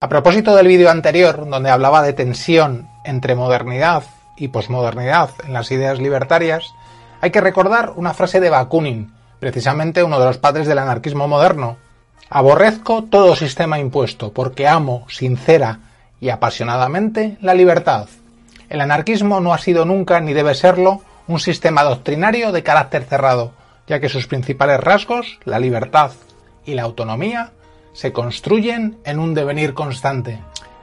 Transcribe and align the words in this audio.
A 0.00 0.08
propósito 0.08 0.54
del 0.54 0.68
vídeo 0.68 0.90
anterior, 0.90 1.48
donde 1.48 1.70
hablaba 1.70 2.02
de 2.02 2.12
tensión 2.12 2.86
entre 3.04 3.34
modernidad 3.34 4.04
y 4.36 4.48
posmodernidad 4.48 5.30
en 5.44 5.52
las 5.52 5.70
ideas 5.72 5.98
libertarias, 5.98 6.74
hay 7.20 7.30
que 7.30 7.40
recordar 7.40 7.94
una 7.96 8.14
frase 8.14 8.38
de 8.38 8.50
Bakunin, 8.50 9.12
precisamente 9.40 10.04
uno 10.04 10.20
de 10.20 10.26
los 10.26 10.38
padres 10.38 10.66
del 10.68 10.78
anarquismo 10.78 11.26
moderno. 11.26 11.78
Aborrezco 12.30 13.04
todo 13.04 13.36
sistema 13.36 13.78
impuesto 13.78 14.32
porque 14.32 14.66
amo 14.66 15.06
sincera 15.08 15.80
y 16.20 16.30
apasionadamente 16.30 17.36
la 17.40 17.54
libertad. 17.54 18.08
El 18.68 18.80
anarquismo 18.80 19.40
no 19.40 19.52
ha 19.52 19.58
sido 19.58 19.84
nunca 19.84 20.20
ni 20.20 20.32
debe 20.32 20.54
serlo 20.54 21.02
un 21.26 21.38
sistema 21.38 21.82
doctrinario 21.82 22.50
de 22.52 22.62
carácter 22.62 23.04
cerrado, 23.04 23.52
ya 23.86 24.00
que 24.00 24.08
sus 24.08 24.26
principales 24.26 24.80
rasgos, 24.80 25.38
la 25.44 25.58
libertad 25.58 26.12
y 26.64 26.74
la 26.74 26.82
autonomía, 26.82 27.52
se 27.92 28.12
construyen 28.12 28.98
en 29.04 29.18
un 29.18 29.34
devenir 29.34 29.74
constante. 29.74 30.40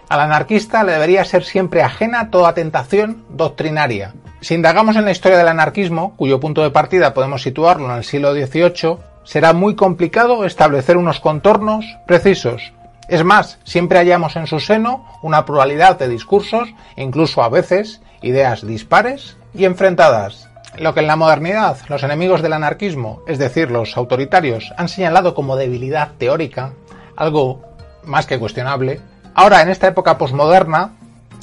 Al 0.09 0.20
anarquista 0.20 0.83
le 0.83 0.94
debería 0.94 1.26
ser 1.26 1.44
siempre 1.44 1.81
ajena 1.81 2.30
toda 2.30 2.53
tentación 2.53 3.23
doctrinaria. 3.30 4.14
Si 4.42 4.53
indagamos 4.53 4.95
en 4.95 5.05
la 5.05 5.11
historia 5.11 5.38
del 5.38 5.48
anarquismo, 5.48 6.16
cuyo 6.17 6.39
punto 6.39 6.64
de 6.64 6.70
partida 6.70 7.14
podemos 7.14 7.42
situarlo 7.42 7.89
en 7.89 7.98
el 7.98 8.03
siglo 8.03 8.33
XVIII, 8.33 8.98
será 9.23 9.53
muy 9.53 9.75
complicado 9.75 10.45
establecer 10.45 10.97
unos 10.97 11.19
contornos 11.19 11.86
precisos. 12.08 12.73
Es 13.08 13.23
más, 13.23 13.59
siempre 13.64 14.00
hallamos 14.00 14.36
en 14.36 14.47
su 14.47 14.59
seno 14.59 15.05
una 15.22 15.45
pluralidad 15.45 16.00
de 16.00 16.08
discursos 16.08 16.69
incluso 16.95 17.44
a 17.44 17.49
veces 17.49 18.02
ideas 18.22 18.66
dispares 18.66 19.38
y 19.53 19.66
enfrentadas. 19.66 20.49
Lo 20.77 20.94
que 20.94 21.02
en 21.02 21.08
la 21.08 21.17
modernidad 21.17 21.77
los 21.89 22.03
enemigos 22.03 22.42
del 22.42 22.53
anarquismo, 22.53 23.22
es 23.27 23.38
decir, 23.38 23.69
los 23.69 23.97
autoritarios, 23.97 24.73
han 24.77 24.88
señalado 24.88 25.33
como 25.36 25.58
debilidad 25.58 26.11
teórica, 26.17 26.73
algo 27.17 27.61
más 28.05 28.25
que 28.25 28.39
cuestionable, 28.39 29.02
ahora 29.36 29.61
en 29.61 29.69
esta 29.69 29.88
época 29.88 30.17
posmoderna, 30.17 30.94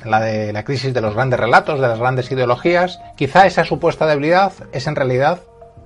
la 0.04 0.20
de 0.20 0.52
la 0.52 0.64
crisis 0.64 0.94
de 0.94 1.00
los 1.00 1.14
grandes 1.14 1.38
relatos, 1.38 1.80
de 1.80 1.88
las 1.88 1.98
grandes 1.98 2.30
ideologías, 2.30 3.00
quizá 3.16 3.46
esa 3.46 3.64
supuesta 3.64 4.06
debilidad 4.06 4.52
es 4.72 4.86
en 4.86 4.96
realidad 4.96 5.40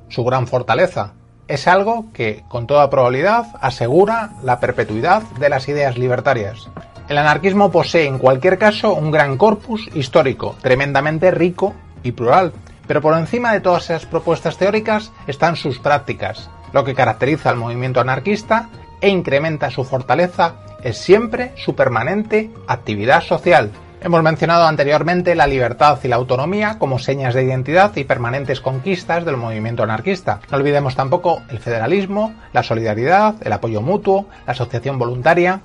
su 0.08 0.22
gran 0.24 0.46
fortaleza. 0.46 1.14
Es 1.48 1.66
algo 1.66 2.06
que, 2.12 2.44
con 2.48 2.66
toda 2.66 2.88
probabilidad, 2.88 3.46
asegura 3.60 4.30
la 4.42 4.60
perpetuidad 4.60 5.22
de 5.22 5.48
las 5.48 5.68
ideas 5.68 5.98
libertarias. 5.98 6.70
El 7.08 7.18
anarquismo 7.18 7.70
posee, 7.70 8.06
en 8.06 8.18
cualquier 8.18 8.58
caso, 8.58 8.94
un 8.94 9.10
gran 9.10 9.36
corpus 9.36 9.88
histórico, 9.94 10.56
tremendamente 10.62 11.30
rico 11.30 11.74
y 12.02 12.12
plural, 12.12 12.52
pero 12.86 13.00
por 13.00 13.16
encima 13.18 13.52
de 13.52 13.60
todas 13.60 13.84
esas 13.84 14.06
propuestas 14.06 14.56
teóricas 14.56 15.12
están 15.26 15.56
sus 15.56 15.78
prácticas. 15.78 16.48
Lo 16.72 16.84
que 16.84 16.94
caracteriza 16.94 17.50
al 17.50 17.56
movimiento 17.56 18.00
anarquista 18.00 18.70
e 19.00 19.08
incrementa 19.08 19.70
su 19.70 19.84
fortaleza 19.84 20.54
es 20.82 20.96
siempre 20.96 21.52
su 21.56 21.74
permanente 21.74 22.50
actividad 22.66 23.22
social. 23.22 23.70
Hemos 24.04 24.24
mencionado 24.24 24.66
anteriormente 24.66 25.36
la 25.36 25.46
libertad 25.46 25.96
y 26.02 26.08
la 26.08 26.16
autonomía 26.16 26.76
como 26.80 26.98
señas 26.98 27.34
de 27.34 27.44
identidad 27.44 27.94
y 27.94 28.02
permanentes 28.02 28.60
conquistas 28.60 29.24
del 29.24 29.36
movimiento 29.36 29.84
anarquista. 29.84 30.40
No 30.50 30.56
olvidemos 30.56 30.96
tampoco 30.96 31.42
el 31.50 31.60
federalismo, 31.60 32.34
la 32.52 32.64
solidaridad, 32.64 33.36
el 33.42 33.52
apoyo 33.52 33.80
mutuo, 33.80 34.26
la 34.44 34.54
asociación 34.54 34.98
voluntaria. 34.98 35.60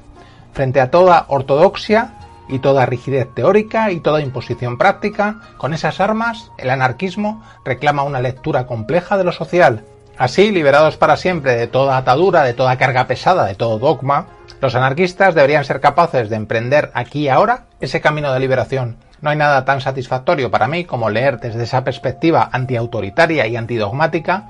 Frente 0.53 0.79
a 0.81 0.91
toda 0.91 1.25
ortodoxia 1.29 2.13
y 2.47 2.59
toda 2.59 2.85
rigidez 2.85 3.27
teórica 3.33 3.91
y 3.91 4.01
toda 4.01 4.21
imposición 4.21 4.77
práctica, 4.77 5.41
con 5.57 5.73
esas 5.73 5.99
armas 5.99 6.51
el 6.59 6.69
anarquismo 6.69 7.43
reclama 7.65 8.03
una 8.03 8.21
lectura 8.21 8.67
compleja 8.67 9.17
de 9.17 9.23
lo 9.23 9.31
social, 9.31 9.83
Así, 10.17 10.49
liberados 10.49 10.97
para 10.97 11.15
siempre 11.15 11.55
de 11.55 11.67
toda 11.67 11.95
atadura, 11.95 12.41
de 12.41 12.55
toda 12.55 12.75
carga 12.77 13.05
pesada, 13.05 13.45
de 13.45 13.53
todo 13.53 13.77
dogma, 13.77 14.25
los 14.61 14.75
anarquistas 14.75 15.35
deberían 15.35 15.65
ser 15.65 15.79
capaces 15.79 16.29
de 16.29 16.35
emprender 16.35 16.91
aquí 16.93 17.21
y 17.21 17.29
ahora 17.29 17.65
ese 17.79 18.01
camino 18.01 18.33
de 18.33 18.39
liberación. 18.39 18.97
No 19.21 19.29
hay 19.29 19.37
nada 19.37 19.65
tan 19.65 19.81
satisfactorio 19.81 20.51
para 20.51 20.67
mí 20.67 20.85
como 20.85 21.09
leer 21.09 21.39
desde 21.39 21.63
esa 21.63 21.83
perspectiva 21.83 22.49
antiautoritaria 22.51 23.47
y 23.47 23.55
antidogmática, 23.55 24.49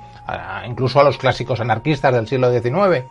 incluso 0.66 1.00
a 1.00 1.04
los 1.04 1.18
clásicos 1.18 1.62
anarquistas 1.62 2.14
del 2.14 2.28
siglo 2.28 2.52
XIX. 2.52 3.06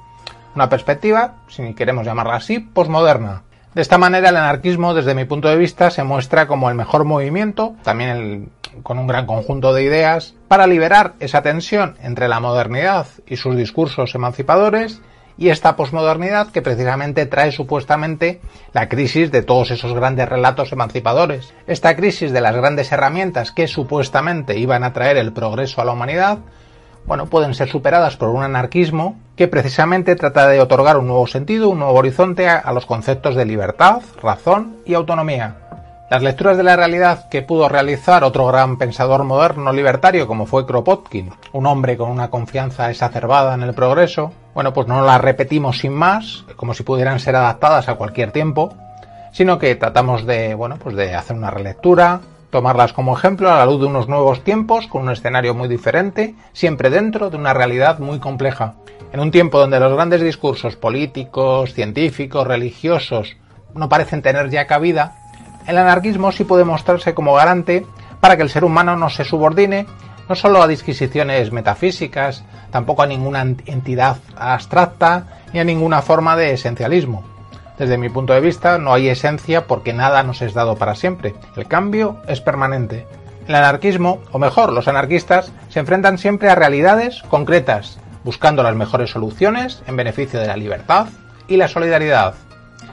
Una 0.54 0.68
perspectiva, 0.68 1.36
si 1.48 1.74
queremos 1.74 2.04
llamarla 2.04 2.36
así, 2.36 2.58
posmoderna. 2.58 3.42
De 3.74 3.82
esta 3.82 3.98
manera 3.98 4.30
el 4.30 4.36
anarquismo, 4.36 4.94
desde 4.94 5.14
mi 5.14 5.26
punto 5.26 5.48
de 5.48 5.56
vista, 5.56 5.90
se 5.90 6.02
muestra 6.02 6.46
como 6.46 6.70
el 6.70 6.74
mejor 6.74 7.04
movimiento, 7.04 7.74
también 7.82 8.50
con 8.82 8.98
un 8.98 9.06
gran 9.06 9.26
conjunto 9.26 9.74
de 9.74 9.82
ideas 9.82 10.34
para 10.48 10.66
liberar 10.66 11.14
esa 11.20 11.42
tensión 11.42 11.96
entre 12.02 12.28
la 12.28 12.40
modernidad 12.40 13.06
y 13.26 13.36
sus 13.36 13.56
discursos 13.56 14.14
emancipadores 14.14 15.00
y 15.38 15.50
esta 15.50 15.76
posmodernidad 15.76 16.50
que 16.50 16.62
precisamente 16.62 17.26
trae 17.26 17.52
supuestamente 17.52 18.40
la 18.72 18.88
crisis 18.88 19.30
de 19.30 19.42
todos 19.42 19.70
esos 19.70 19.92
grandes 19.94 20.28
relatos 20.28 20.72
emancipadores. 20.72 21.52
Esta 21.66 21.94
crisis 21.96 22.32
de 22.32 22.40
las 22.40 22.56
grandes 22.56 22.90
herramientas 22.92 23.52
que 23.52 23.68
supuestamente 23.68 24.58
iban 24.58 24.84
a 24.84 24.92
traer 24.92 25.16
el 25.16 25.32
progreso 25.32 25.80
a 25.80 25.84
la 25.84 25.92
humanidad, 25.92 26.38
bueno, 27.06 27.26
pueden 27.26 27.54
ser 27.54 27.68
superadas 27.68 28.16
por 28.16 28.30
un 28.30 28.42
anarquismo 28.42 29.16
que 29.36 29.46
precisamente 29.46 30.16
trata 30.16 30.48
de 30.48 30.60
otorgar 30.60 30.96
un 30.96 31.06
nuevo 31.06 31.26
sentido, 31.28 31.68
un 31.68 31.78
nuevo 31.78 31.94
horizonte 31.94 32.48
a, 32.48 32.72
los 32.72 32.86
conceptos 32.86 33.36
de 33.36 33.44
libertad, 33.44 34.02
razón 34.20 34.78
y 34.84 34.94
autonomía. 34.94 35.56
Las 36.10 36.22
lecturas 36.22 36.56
de 36.56 36.62
la 36.62 36.76
realidad 36.76 37.28
que 37.28 37.42
pudo 37.42 37.68
realizar 37.68 38.24
otro 38.24 38.46
gran 38.46 38.76
pensador 38.76 39.24
moderno 39.24 39.72
libertario 39.72 40.26
como 40.26 40.46
fue 40.46 40.66
Kropotkin, 40.66 41.30
un 41.52 41.66
hombre 41.66 41.96
con 41.96 42.10
una 42.10 42.28
confianza 42.28 42.90
exacerbada 42.90 43.54
en 43.54 43.62
el 43.62 43.74
progreso, 43.74 44.32
bueno, 44.56 44.72
pues 44.72 44.86
no 44.88 45.02
las 45.02 45.20
repetimos 45.20 45.80
sin 45.80 45.92
más, 45.92 46.46
como 46.56 46.72
si 46.72 46.82
pudieran 46.82 47.20
ser 47.20 47.36
adaptadas 47.36 47.90
a 47.90 47.96
cualquier 47.96 48.32
tiempo, 48.32 48.74
sino 49.30 49.58
que 49.58 49.74
tratamos 49.74 50.24
de, 50.24 50.54
bueno, 50.54 50.78
pues 50.78 50.96
de 50.96 51.14
hacer 51.14 51.36
una 51.36 51.50
relectura, 51.50 52.22
tomarlas 52.48 52.94
como 52.94 53.14
ejemplo 53.14 53.50
a 53.50 53.58
la 53.58 53.66
luz 53.66 53.80
de 53.80 53.86
unos 53.88 54.08
nuevos 54.08 54.44
tiempos, 54.44 54.86
con 54.86 55.02
un 55.02 55.10
escenario 55.10 55.54
muy 55.54 55.68
diferente, 55.68 56.34
siempre 56.54 56.88
dentro 56.88 57.28
de 57.28 57.36
una 57.36 57.52
realidad 57.52 57.98
muy 57.98 58.18
compleja. 58.18 58.76
En 59.12 59.20
un 59.20 59.30
tiempo 59.30 59.58
donde 59.58 59.78
los 59.78 59.92
grandes 59.92 60.22
discursos 60.22 60.74
políticos, 60.74 61.74
científicos, 61.74 62.46
religiosos 62.46 63.36
no 63.74 63.90
parecen 63.90 64.22
tener 64.22 64.48
ya 64.48 64.66
cabida, 64.66 65.18
el 65.66 65.76
anarquismo 65.76 66.32
sí 66.32 66.44
puede 66.44 66.64
mostrarse 66.64 67.12
como 67.12 67.34
garante 67.34 67.84
para 68.20 68.38
que 68.38 68.42
el 68.42 68.48
ser 68.48 68.64
humano 68.64 68.96
no 68.96 69.10
se 69.10 69.24
subordine 69.24 69.84
no 70.30 70.34
solo 70.34 70.62
a 70.62 70.66
disquisiciones 70.66 71.52
metafísicas, 71.52 72.42
tampoco 72.70 73.02
a 73.02 73.06
ninguna 73.06 73.42
entidad 73.42 74.18
abstracta 74.36 75.26
ni 75.52 75.60
a 75.60 75.64
ninguna 75.64 76.02
forma 76.02 76.36
de 76.36 76.52
esencialismo. 76.52 77.24
Desde 77.78 77.98
mi 77.98 78.08
punto 78.08 78.32
de 78.32 78.40
vista 78.40 78.78
no 78.78 78.94
hay 78.94 79.08
esencia 79.08 79.66
porque 79.66 79.92
nada 79.92 80.22
nos 80.22 80.40
es 80.40 80.54
dado 80.54 80.76
para 80.76 80.94
siempre. 80.94 81.34
El 81.56 81.66
cambio 81.66 82.18
es 82.26 82.40
permanente. 82.40 83.06
El 83.46 83.54
anarquismo, 83.54 84.20
o 84.32 84.38
mejor, 84.38 84.72
los 84.72 84.88
anarquistas, 84.88 85.52
se 85.68 85.78
enfrentan 85.78 86.18
siempre 86.18 86.48
a 86.48 86.54
realidades 86.54 87.22
concretas, 87.28 87.98
buscando 88.24 88.62
las 88.62 88.74
mejores 88.74 89.10
soluciones 89.10 89.82
en 89.86 89.96
beneficio 89.96 90.40
de 90.40 90.48
la 90.48 90.56
libertad 90.56 91.06
y 91.46 91.56
la 91.56 91.68
solidaridad. 91.68 92.34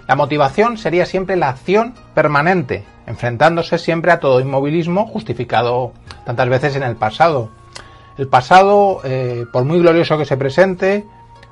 La 0.08 0.16
motivación 0.16 0.78
sería 0.78 1.06
siempre 1.06 1.38
la 1.38 1.50
acción 1.50 1.96
permanente, 2.14 2.84
enfrentándose 3.08 3.78
siempre 3.78 4.12
a 4.12 4.20
todo 4.20 4.42
inmovilismo 4.42 5.08
justificado 5.08 5.94
tantas 6.26 6.50
veces 6.50 6.76
en 6.76 6.84
el 6.84 6.96
pasado. 6.96 7.50
El 8.18 8.28
pasado, 8.28 9.02
eh, 9.04 9.46
por 9.52 9.66
muy 9.66 9.80
glorioso 9.80 10.18
que 10.18 10.26
se 10.26 10.38
presente, 10.38 11.06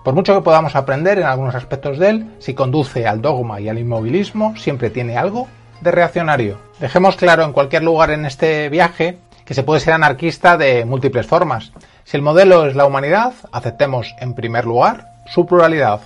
por 0.04 0.13
mucho 0.13 0.36
que 0.36 0.42
podamos 0.42 0.75
aprender 0.75 1.19
en 1.19 1.25
algunos 1.25 1.56
aspectos 1.56 1.98
de 1.98 2.10
él, 2.10 2.36
si 2.40 2.54
conduce 2.54 3.08
al 3.08 3.22
dogma 3.22 3.60
y 3.60 3.69
al 3.69 3.80
inmovilismo, 3.80 4.56
siempre 4.58 4.90
tiene 4.90 5.18
algo 5.18 5.48
de 5.81 5.92
reaccionario. 5.92 6.58
Dejemos 6.80 7.16
claro 7.16 7.44
en 7.44 7.54
cualquier 7.54 7.84
lugar 7.84 8.12
en 8.12 8.25
este 8.25 8.69
viaje 8.69 9.19
que 9.46 9.54
se 9.54 9.63
puede 9.63 9.80
ser 9.80 9.94
anarquista 9.94 10.58
de 10.58 10.86
múltiples 10.86 11.25
formas. 11.25 11.72
Si 12.04 12.18
el 12.18 12.24
modelo 12.24 12.66
es 12.66 12.75
la 12.75 12.86
humanidad, 12.86 13.34
aceptemos 13.52 14.13
en 14.19 14.34
primer 14.34 14.66
lugar 14.66 15.08
su 15.28 15.46
pluralidad. 15.46 16.02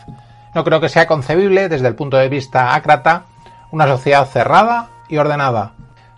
No 0.53 0.63
creo 0.63 0.79
que 0.79 0.89
sea 0.89 1.07
concebible 1.07 1.69
desde 1.69 1.87
el 1.87 1.95
punto 1.95 2.17
de 2.17 2.29
vista 2.29 2.75
ácrata 2.75 3.25
una 3.71 3.87
sociedad 3.87 4.25
cerrada 4.25 4.89
y 5.09 5.17
ordenada. 5.17 5.73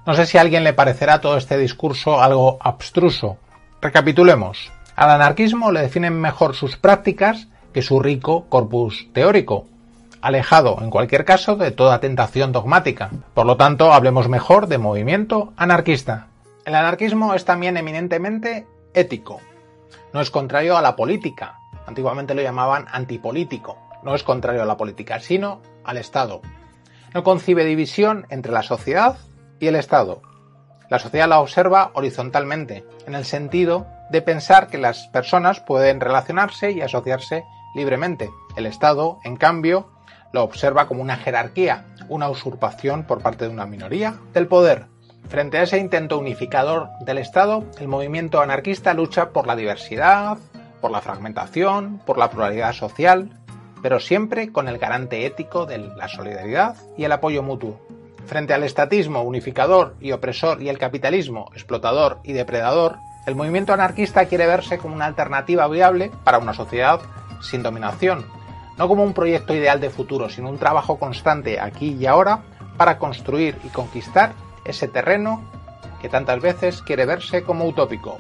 No 0.06 0.14
sé 0.14 0.26
si 0.26 0.38
a 0.38 0.42
alguien 0.42 0.64
le 0.64 0.74
parecerá 0.74 1.20
todo 1.20 1.38
este 1.38 1.58
discurso 1.58 2.22
algo 2.22 2.58
abstruso. 2.62 3.38
Recapitulemos. 3.82 4.72
Al 4.96 5.12
anarquismo 5.12 5.72
le 5.72 5.82
definen 5.82 6.20
mejor 6.20 6.56
sus 6.56 6.78
prácticas 6.78 7.48
que 7.74 7.82
su 7.82 8.00
rico 8.00 8.46
corpus 8.50 9.08
teórico, 9.14 9.68
alejado 10.22 10.78
en 10.82 10.90
cualquier 10.90 11.26
caso 11.26 11.56
de 11.56 11.72
toda 11.72 12.00
tentación 12.00 12.52
dogmática. 12.52 13.12
Por 13.34 13.46
lo 13.46 13.58
tanto, 13.58 13.94
hablemos 13.94 14.30
mejor 14.30 14.68
de 14.68 14.78
movimiento 14.78 15.54
anarquista. 15.58 16.28
El 16.66 16.76
anarquismo 16.76 17.34
es 17.34 17.46
también 17.46 17.78
eminentemente 17.78 18.66
ético. 18.94 19.40
No 20.14 20.22
es 20.22 20.32
contrario 20.32 20.78
a 20.78 20.82
la 20.82 20.96
política. 20.96 21.60
Antiguamente 21.86 22.34
lo 22.34 22.42
llamaban 22.42 22.88
antipolítico 22.92 23.88
no 24.08 24.16
es 24.16 24.24
contrario 24.24 24.64
a 24.64 24.66
la 24.66 24.78
política, 24.78 25.20
sino 25.20 25.62
al 25.84 25.98
Estado. 25.98 26.42
No 27.14 27.24
concibe 27.24 27.66
división 27.66 28.26
entre 28.30 28.52
la 28.52 28.64
sociedad 28.64 29.18
y 29.60 29.68
el 29.68 29.76
Estado. 29.76 30.22
La 30.90 31.00
sociedad 31.00 31.28
la 31.28 31.40
observa 31.40 31.92
horizontalmente, 31.94 32.86
en 33.06 33.16
el 33.16 33.26
sentido 33.26 33.88
de 34.10 34.22
pensar 34.22 34.68
que 34.68 34.78
las 34.78 35.08
personas 35.08 35.60
pueden 35.60 36.00
relacionarse 36.00 36.72
y 36.72 36.82
asociarse 36.82 37.44
libremente. 37.76 38.30
El 38.56 38.66
Estado, 38.66 39.20
en 39.24 39.36
cambio, 39.36 39.90
lo 40.32 40.44
observa 40.44 40.88
como 40.88 41.02
una 41.02 41.18
jerarquía, 41.18 41.86
una 42.10 42.30
usurpación 42.30 43.04
por 43.04 43.22
parte 43.22 43.46
de 43.46 43.52
una 43.52 43.66
minoría 43.66 44.16
del 44.34 44.48
poder. 44.48 44.86
Frente 45.28 45.58
a 45.58 45.64
ese 45.64 45.78
intento 45.78 46.18
unificador 46.18 46.88
del 47.02 47.18
Estado, 47.18 47.66
el 47.80 47.90
movimiento 47.90 48.42
anarquista 48.42 48.94
lucha 48.94 49.32
por 49.32 49.46
la 49.46 49.58
diversidad, 49.58 50.38
por 50.80 50.92
la 50.92 51.02
fragmentación, 51.02 52.00
por 52.06 52.18
la 52.18 52.30
pluralidad 52.30 52.72
social, 52.72 53.32
pero 53.82 54.00
siempre 54.00 54.54
con 54.54 54.70
el 54.70 54.78
garante 54.78 55.26
ético 55.26 55.66
de 55.66 55.80
la 55.80 56.08
solidaridad 56.08 56.78
y 56.98 57.04
el 57.04 57.12
apoyo 57.12 57.44
mutuo. 57.44 57.80
Frente 58.28 58.54
al 58.54 58.64
estatismo 58.64 59.22
unificador 59.22 59.96
y 60.02 60.12
opresor 60.12 60.62
y 60.62 60.68
el 60.68 60.78
capitalismo 60.78 61.50
explotador 61.54 62.20
y 62.26 62.34
depredador, 62.34 62.98
el 63.26 63.36
movimiento 63.36 63.72
anarquista 63.72 64.26
quiere 64.26 64.46
verse 64.46 64.78
como 64.78 64.96
una 64.96 65.06
alternativa 65.06 65.66
viable 65.70 66.12
para 66.26 66.38
una 66.38 66.54
sociedad 66.54 67.00
sin 67.40 67.64
dominación, 67.64 68.26
no 68.78 68.90
como 68.90 69.06
un 69.06 69.14
proyecto 69.14 69.56
ideal 69.56 69.80
de 69.80 69.90
futuro, 69.90 70.28
sino 70.28 70.50
un 70.50 70.58
trabajo 70.58 71.00
constante 71.00 71.62
aquí 71.62 71.96
y 71.98 72.06
ahora 72.06 72.44
para 72.76 72.98
construir 72.98 73.58
y 73.64 73.70
conquistar 73.70 74.34
ese 74.66 74.90
terreno 74.90 75.42
que 76.02 76.10
tantas 76.10 76.42
veces 76.42 76.82
quiere 76.82 77.06
verse 77.06 77.44
como 77.44 77.66
utópico. 77.66 78.18